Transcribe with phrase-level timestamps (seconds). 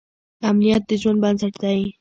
[0.49, 1.79] امنیت د ژوند بنسټ دی.